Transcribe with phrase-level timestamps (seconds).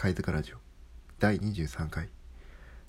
[0.00, 0.58] 貝塚ラジオ。
[1.18, 2.08] 第23回。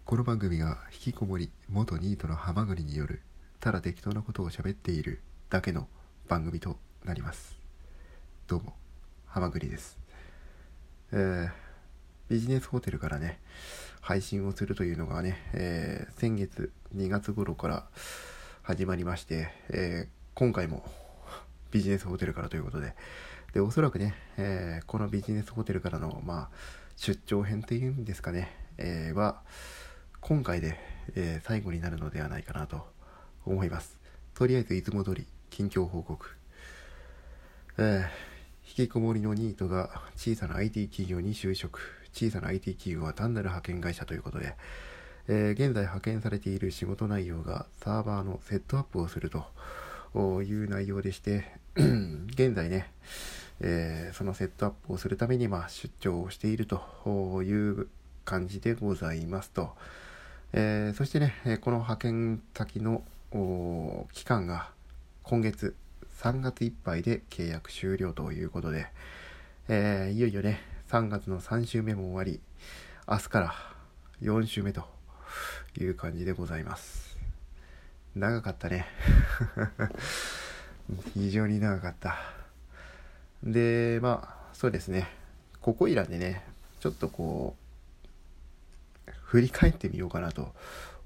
[0.06, 3.24] この番組が引きこもり元ニートのハマグリによる
[3.60, 5.20] ただ適当なことを喋っている
[5.50, 5.88] だけの
[6.28, 7.58] 番組となります。
[8.46, 8.76] どうも
[9.26, 9.98] ハマグリです。
[11.12, 11.52] えー、
[12.30, 13.40] ビジネスホテルからね
[14.02, 17.88] 配信をするというのがね、えー、先月2月頃から
[18.62, 20.88] 始まりまして、えー、今回も
[21.74, 22.94] ビジネスホテルからということで。
[23.52, 29.42] で、おそらくね、えー、このビジネスホテルからの、まあ、出張編っていうんですかね、えー、は、
[30.20, 30.78] 今回で、
[31.16, 32.86] えー、最後になるのではないかなと
[33.46, 33.98] 思います。
[34.36, 36.28] とりあえずいつも通り、近況報告。
[37.78, 38.06] え
[38.68, 41.80] 引きこもりのニートが小さな IT 企業に就職。
[42.12, 44.58] 小さな IT 企業は単なる派遣会社ということで、
[45.30, 49.46] えー、現在派遣されている仕事内容がサーバーのセットアップをすると
[50.44, 51.46] いう内容でして、
[52.36, 52.92] 現在ね、
[53.62, 57.88] えー、そのセットアップをするために、まあ、出張をしているという
[58.26, 59.76] 感じでございますと。
[60.54, 63.04] えー、そしてね、この派遣先の
[64.14, 64.70] 期間が
[65.24, 65.76] 今月
[66.22, 68.88] 3月いっぱいで契約終了ということで、
[69.68, 72.40] えー、いよいよね、3月の3週目も終わり、
[73.08, 73.54] 明日から
[74.22, 74.84] 4週目と
[75.78, 77.18] いう感じでございます。
[78.16, 78.88] 長かったね。
[81.14, 82.39] 非常に長かった。
[83.44, 85.08] で、まあ、そうですね。
[85.62, 86.44] ここいらでね、
[86.80, 87.56] ちょっとこ
[89.08, 90.54] う、振り返ってみようかなと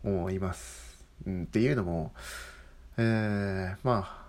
[0.03, 1.03] 思います。
[1.25, 2.11] うん、っていうのも、
[2.97, 4.23] えー、まあ、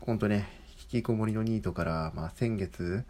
[0.00, 0.48] ほんとね、
[0.82, 3.04] 引きこもりのニートから、まあ、先月、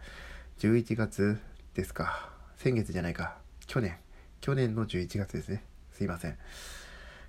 [0.59, 1.39] 11月
[1.73, 2.29] ですか。
[2.57, 3.37] 先月じゃないか。
[3.67, 3.97] 去年。
[4.41, 5.63] 去年の11月ですね。
[5.91, 6.37] すいません。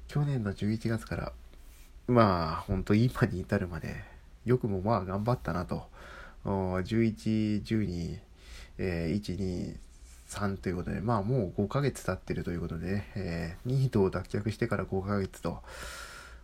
[0.09, 1.33] 去年の11月から、
[2.09, 4.03] まあ、ほんと今に至るまで、
[4.45, 5.89] よくもまあ頑張ったなと。
[6.51, 8.19] 11、12、
[8.79, 9.77] えー、1、2、
[10.29, 15.63] 3ということで、まあもう5ヶ月経ってるということで、ね、えー、ニートを脱却してから5ヶ月と、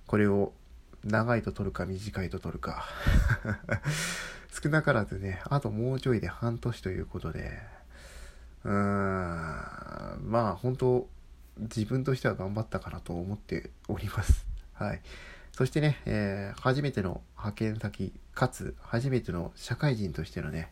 [0.06, 0.52] これを
[1.05, 2.84] 長いと取るか短いと取るか
[4.62, 7.58] 少なからずね、あともうちょいで半年ということで、
[8.64, 8.74] うーん、
[10.30, 11.08] まあ本当、
[11.58, 14.46] 自分としては頑張ったかなと思っております。
[14.74, 15.00] はい。
[15.52, 20.70] そしてね、えー、初めての派遣先、かつ初めての社会人としてのね、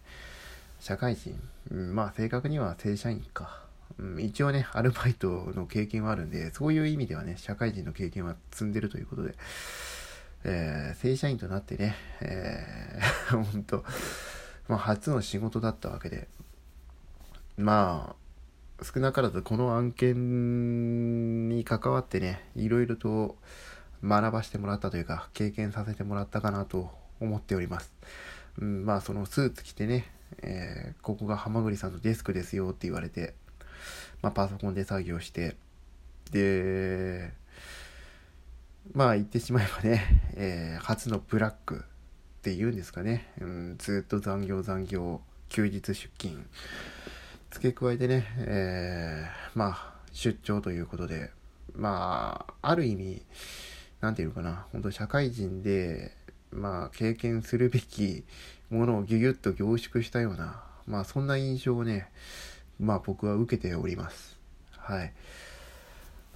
[0.80, 1.38] 社会人、
[1.70, 3.62] うん、まあ正確には正社員か。
[3.98, 9.34] うん、一応ね、アルバイトの経験はあるんで、そういう意味ではね、社会人の経験は積んでるということで、
[10.44, 13.84] えー、正社員となってね、えー、 ほんと、
[14.68, 16.28] まあ初の仕事だったわけで、
[17.56, 18.14] ま
[18.80, 23.36] あ、少なからずこの案件に関わってね、いろいろと、
[24.02, 27.92] 学ばしてもらったというか、経験させてもらったかなと思っております。
[28.60, 30.06] うん、まあ、そのスーツ着てね、
[30.42, 33.34] えー、ここがハマグリさんのデスクですよって言われて、
[34.22, 35.56] まあ、パソコンで作業して、
[36.30, 37.32] で、
[38.92, 40.04] まあ、言ってしまえばね、
[40.34, 41.84] えー、初のブラック
[42.38, 46.46] っていうんですかね、うん、ずっと残業残業、休日出勤、
[47.50, 51.30] 付け加えてね、えー、まあ、出張ということで、
[51.74, 53.22] まあ、ある意味、
[54.00, 56.12] 何て言うのかな、本当社会人で、
[56.50, 58.24] まあ、経験するべき
[58.70, 62.08] ものをギュギュッと凝縮したような、まあ、そんな印象をね、
[62.80, 64.38] まあ、僕は受けております。
[64.76, 65.12] はい。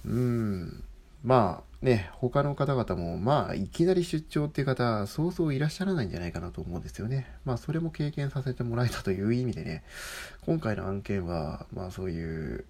[0.05, 0.83] うん。
[1.23, 7.27] まあね、他の方々も、まあ、いきなり出張っていう方、そうそういらっしゃらないんじゃないかなと思うんですよね。
[7.43, 9.83] まあ、それも経験させてもらえたという意味でね、
[10.45, 12.65] 今回の案件は、まあ、そういう、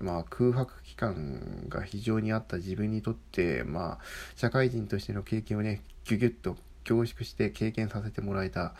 [0.00, 3.98] まあ、空白期間が非常にあった自分にとって、まあ、
[4.36, 8.74] 社会人としての経験をね、ギュギュッと凝縮して経験させてもらえた、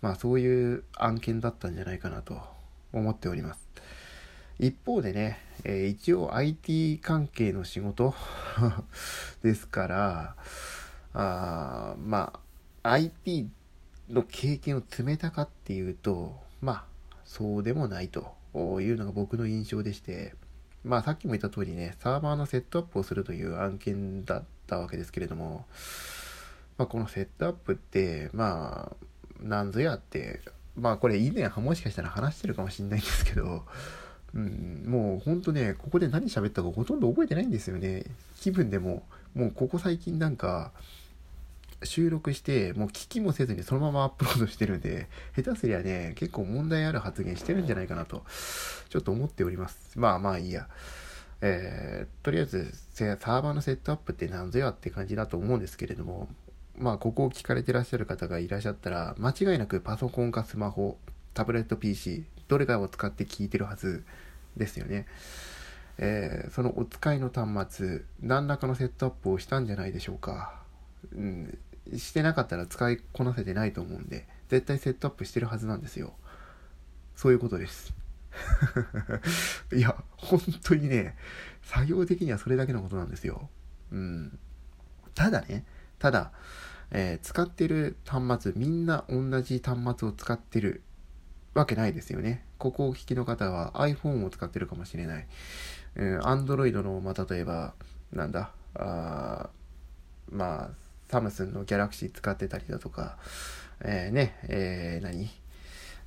[0.00, 2.40] まあ、そういう案件だったんじゃないかなと
[2.92, 3.68] 思っております。
[4.58, 8.14] 一方でね、えー、一応 IT 関係の仕事
[9.42, 10.36] ですから、
[11.14, 12.38] あま
[12.82, 13.48] あ、IT
[14.10, 20.34] の経験を積めたかっていうと、まあ、そうでもないというのが僕の印象でして、
[20.84, 25.66] まあさっきも言った通りね、サーバーのセットアップをするという案件だったわけですけれども、
[26.78, 28.96] まあこのセットアップって、まあ、
[29.42, 30.40] なんぞやって、
[30.76, 33.64] まあこれ以前もしかしたら話してるかもしれないんですけど、
[34.34, 38.04] うん、もうほんとね、ここで何喋ったかほとんど覚えてないんですよね。
[38.40, 39.02] 気分でも、
[39.34, 40.72] もうここ最近なんか、
[41.82, 48.22] 収録して、もう聞きもせずにそのままアップロードしてるんで、下手すりゃね、結構問題ある発言してるんじゃないかなと、
[48.88, 49.98] ちょっと思っております。
[49.98, 50.68] まあまあいいや。
[51.42, 56.28] えー、とりあえず、サーバーのセットアップって何ぞやって感じだと思うんですけれども、
[56.76, 60.98] まあ、ここを聞かれてらっしゃる方がいらっしゃったら、間違いなくパソコンかスマホ、
[61.32, 64.04] タブレット PC、どれかを使って聞いてるはず
[64.56, 65.06] ですよね。
[65.98, 70.60] えー、そのお使いの端末、何らかのセットアップをしたんじゃないでしょうか。
[71.14, 71.58] うん、
[71.96, 76.14] してなかったら使いこなせてないと思うんで、絶対セットアップしてるはずなんですよ。
[77.16, 77.94] そういうことです。
[79.74, 81.16] いや、本当にね、
[81.62, 83.50] 作業的にはそれだけのことなんですよ。
[83.92, 84.38] うん。
[85.14, 85.64] ただね、
[85.98, 86.32] ただ、
[86.90, 90.82] えー、使ってる端末、みんな同じ端末を使ってる
[91.54, 92.44] わけないですよね。
[92.58, 95.26] ここを聞きの方は iPhone を使ってるかもしれない。
[95.96, 97.74] えー、Android の、まあ、例えば、
[98.12, 99.50] なんだ、あ
[100.30, 100.70] まあ、
[101.10, 103.18] サムスンの Galaxy 使ってたりだとか、
[103.80, 105.28] えー、ね、えー、何？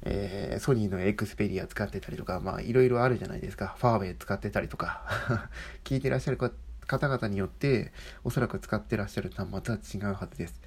[0.06, 3.76] えー、ソニーのエクスペリア使ってたりとか、まあいろいろあるじゃないですか。
[3.78, 5.04] ファーウェイ使ってたりとか、
[5.84, 10.60] 聞いてらっしゃる方々によって、おそらく使ってらっしゃる端末は違うはずです。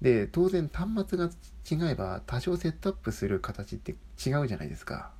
[0.00, 1.30] で、当然端末が
[1.88, 5.10] 違えば多少セットアップする形って違うじゃないですか。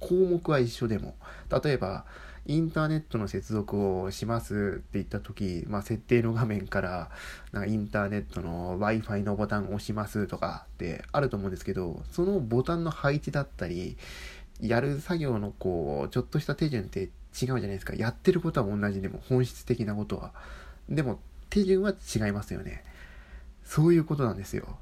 [0.00, 1.16] 項目は一緒でも。
[1.62, 2.06] 例えば、
[2.46, 7.10] インターネットの接続をしますって言った時、まあ、設定の画面から
[7.52, 13.96] なんかインターネットの Wi-Fi のボタンを押しますとかってあると思うんですけど、そのボタンの配置だったり、
[14.60, 17.94] やる作業のこう、ちょっとした手順って違うじゃないですか。
[17.94, 20.32] やってることは同じでも、本質的なことは。
[20.88, 22.84] でも、手順は違いますよね。
[23.64, 24.78] そういうことなんですよ。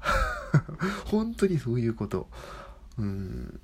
[1.05, 2.27] 本当にそういうこと。
[2.97, 3.59] うん。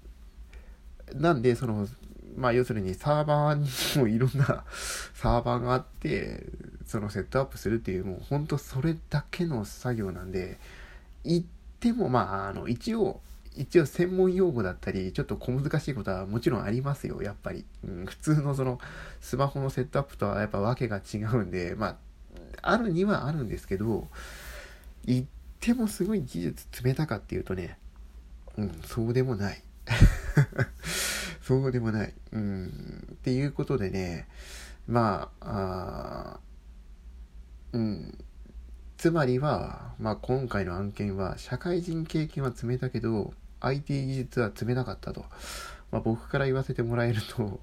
[1.14, 1.88] なんで、その、
[2.38, 4.64] まあ要するにサーバーにもいろんな
[5.16, 6.46] サーバーがあって、
[6.86, 10.60] そのセットアップするっていう、もうほんとそれだけの作業なんで、
[11.24, 11.44] 言っ
[11.80, 13.20] てもまあ、あの、一応、
[13.56, 17.66] 一応専門用語だったり、ちょっと小難しいことはもちろんありますよ、やっぱり。
[17.84, 18.80] うん、普通のその、
[19.20, 21.96] スマホのセットアップとはやっぱ訳が違うんで、まあ、
[22.62, 24.08] あるにはあるんですけど、
[25.06, 25.26] 言っ
[25.60, 27.80] てもすごい技術詰めたかっていうとね、
[28.58, 29.64] うん、そうでもない。
[31.48, 32.14] そうでもない。
[32.34, 33.08] うん。
[33.14, 34.28] っていうことでね、
[34.86, 36.40] まあ、あ
[37.72, 38.18] うん。
[38.98, 45.24] つまりは、まあ今回の案件は、社会人経験は詰めたけど、IT 技術は詰めなかったと。
[45.90, 47.62] まあ僕から言わせてもらえると、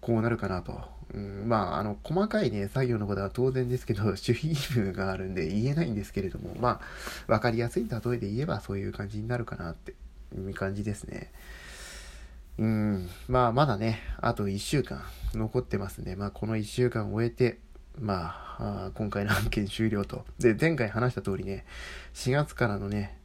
[0.00, 0.80] こうなるかなと。
[1.12, 6.80] うん、まあ、あの、細かいね、作業のことは当然ですけど、守秘義務があるんで言えないんですけれども、ま
[7.26, 9.94] あ、わかりやすい例えで言えばそういう感じになるかなって
[10.36, 11.32] いう感じですね。
[12.58, 15.02] うん、まあまだね、あと1週間
[15.34, 16.16] 残ってますね。
[16.16, 17.60] まあこの1週間を終えて、
[18.00, 20.24] まあ、あ今回の案件終了と。
[20.38, 21.64] で、前回話した通りね、
[22.14, 23.16] 4月からのね、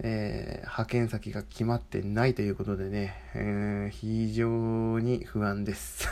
[0.00, 6.08] えー、派遣先が決まってないということでね、えー、非常に不安です。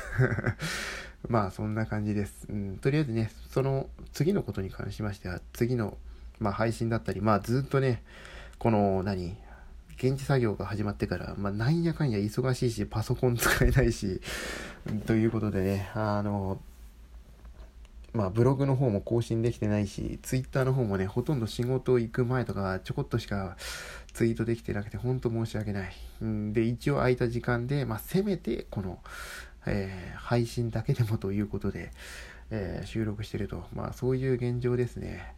[1.28, 2.78] まあそんな感じです、うん。
[2.78, 5.98] とりあえずね、その次のことに関しましては、次の、
[6.38, 8.02] まあ、配信だったり、まあずっとね、
[8.58, 9.36] この何、
[9.98, 14.20] 現地作業が始まってから、まあ、なんやかんや忙しいし、パソコン使えないし、
[15.06, 16.60] ということでね、あの、
[18.12, 23.56] まあ、ブログの方も更新できてないし、ツイッターの方もね、ほとんど仕事行く前とか、ちょこっとしか
[24.12, 26.24] ツイートできてなくて、ほんと申し訳ない。
[26.24, 29.00] んで、一応空いた時間で、まあ、せめて、この、
[29.66, 31.90] えー、配信だけでもということで、
[32.50, 33.64] えー、収録してると。
[33.74, 35.34] まあ、そういう現状ですね。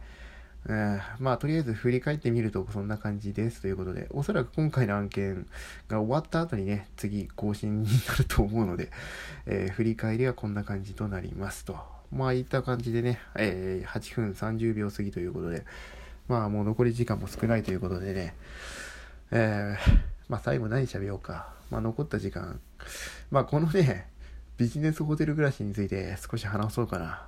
[0.67, 5.47] えー、まあ、とりあえず振り返ってみるとそんな感じですということで、おそらく今回の案件
[5.87, 8.91] が終わった後にね、次更新になると思うので、
[9.45, 11.77] えー、振り返りはこんな感じとなりますと。
[12.11, 15.63] まあ、いった感じでね、えー、8分30秒過ぎということで、
[16.27, 18.35] まあ、もう残り時間も少ないということでね、
[19.31, 19.77] え、
[20.29, 21.53] まあ、最後何喋ろうか。
[21.69, 22.59] まあ、残った時間。
[23.31, 24.07] まあ、このね、
[24.57, 27.27] ビジネスホテル暮らしについて少し話そうかな。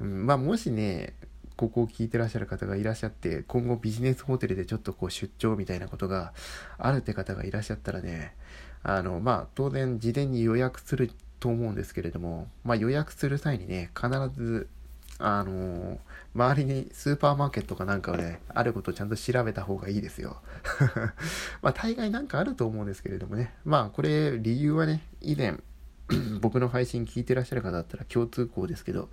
[0.00, 1.14] うん、まあ、もしね、
[1.60, 6.32] ここを聞いてらっしゃる方がいらっしゃって、今後ビジネスホテルでちょっとこう出張みたいなことが
[6.78, 8.34] あるって方がいらっしゃったらね、
[8.82, 14.68] あの、まあ、当然事前に予約すると思うんですけれども、まあ、予約する際にね、必ず、
[15.18, 15.98] あの
[16.34, 20.40] 周りにスーパーマーケットかなんかをね、あることをちゃんと調べた方がいいですよ。
[21.60, 23.52] まあ、大概なんかあると思うんですけれどもね。
[23.66, 25.58] まあ、これ、理由はね、以前、
[26.40, 29.10] 僕の配信聞いてらっしゃる方だったら共通項ですけど、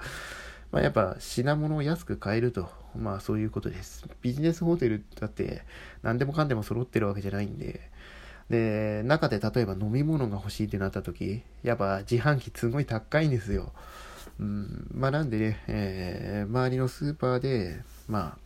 [0.72, 4.06] まあ、やっぱ品物を安く買えると、まあそういうことです。
[4.22, 5.64] ビジネスホテルだって
[6.04, 7.90] 何でもかんでも揃ってるわけじゃないんで、
[8.50, 13.72] で、中で例えば飲み物が欲しいってなった時、やっぱ自販機すごい高いんですよ。
[14.40, 18.38] うん、まあなんでね、えー、周りのスーパーで、ま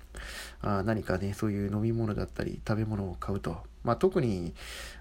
[0.62, 3.58] あ、あ何かね、そういう飲み物だったり食べ物を買うと。
[3.84, 4.54] まあ特に、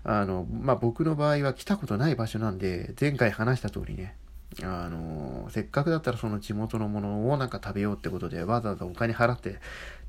[0.05, 4.17] あの、まあ僕の場合は来たことない場所なんで、前回話した通りね、
[4.63, 9.61] あのせっかくだったらその地元のものをなんか食べようってことでわざわざお金払って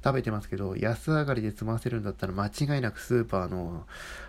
[0.04, 3.86] 食べてますけど、安上がりで済ませるんだったら間違いなくスーパーの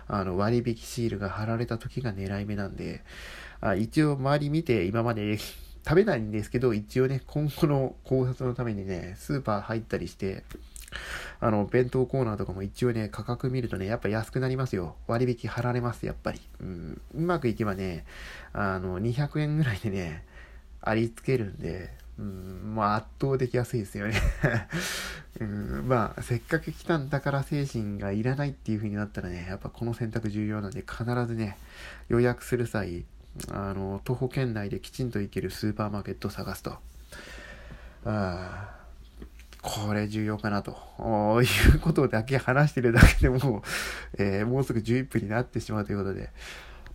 [0.07, 3.03] あの割引シールが貼られた時が狙い目なんで、
[3.59, 5.37] あ一応周り見て今まで
[5.85, 10.43] 食べないんですけど、一応ね、今後の考察のためにね、スーパー入ったりして、
[11.43, 14.95] あの、弁当コーナーとかも一応ね、価格見るとね、やっぱ安くなりますよ。
[15.07, 16.39] 割引貼られます、やっぱり。
[16.61, 18.05] うん、うまくいけばね、
[18.53, 20.23] あの、200円ぐらいでね、
[20.79, 24.21] ありつけるんで、うん、まあ圧倒的安いですよね
[25.41, 31.57] うん、まあ、せっかく来たんだから精神がいらないっていう風になったらね、やっぱこの選択重要なんで、必ずね、
[32.07, 33.03] 予約する際、
[33.51, 36.77] あの、徒歩圏内できちんと行けるスーパーマーケットを探すと。
[38.05, 38.82] あ
[39.63, 40.71] これ重要かなと
[41.41, 43.63] いうことだけ話してるだけでも、
[44.19, 46.29] えー、もうすぐ11分になってしまうということで。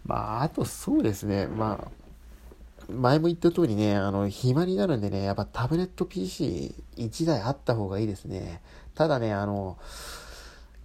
[0.04, 1.46] まあ、あとそうですね。
[1.46, 8.60] まあ、前も言った通りね、あの、暇になるんでね、やっぱタブレット PC1 台あった方がいいですね。
[8.94, 9.78] ただね、あの、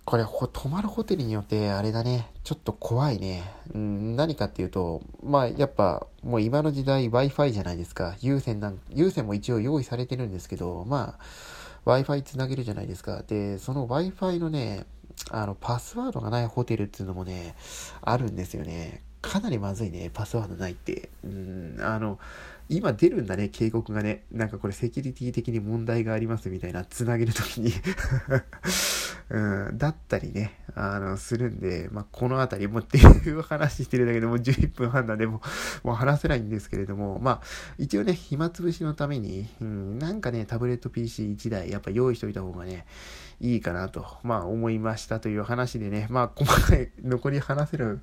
[0.06, 3.44] これ、泊まるホテルによって、あれだね、ちょっと怖いね。
[3.74, 8.16] うん、何かっていうと、まあ、やっぱ、もう今の時代 Wi-Fi じゃないですか。
[8.22, 11.24] 有線なん、有線も一応用意されてるんですけど、まあ、
[11.86, 13.24] Wi-Fi つなげるじゃないですか。
[13.28, 14.86] で、その Wi-Fi のね、
[15.32, 17.56] あの、パスワードがないホテルっていうのもね、
[18.02, 19.02] あるんですよね。
[19.22, 21.10] かなりまずいね、パスワードないって。
[21.24, 22.20] うん、あの、
[22.70, 24.24] 今出るんだね、警告がね。
[24.32, 27.72] なんかこれセキュリティ的に問題がありますみたいな、つなげるときに
[29.34, 35.42] うん、だったりね、あの、するんで、まあ、このあたりもっていう話してるだけでも11分半なんでも、
[35.82, 37.42] もう話せないんですけれども、まあ、
[37.80, 42.86] 一応ね、暇つぶしのために、うん、なんかね、タブレット PC1 台、やっぱ用意しといた方がね、
[43.40, 48.02] いいかなと、まあ、思いましたという話でね、まあ、細かい、残り話せる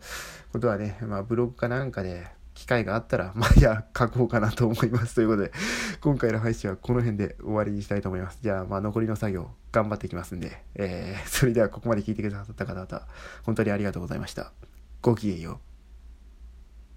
[0.52, 5.14] ことはね、まあ、ブログかなんかで、機会があったら、まあ、いや、書こうかなと思います。
[5.14, 5.52] ということで、
[6.00, 8.40] 今回の配信はこの辺で終わりにしたいと思います。
[8.42, 13.06] じゃあ、まあ、残りの作業、頑張っていきますんで、えー、それではここまで聞いてくださった方々、
[13.44, 14.52] 本当にありがとうございました。
[15.02, 15.69] ごきげんよう。